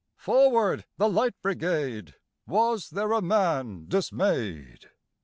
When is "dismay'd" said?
3.87-4.89